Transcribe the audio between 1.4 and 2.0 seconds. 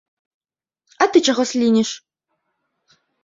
слініш?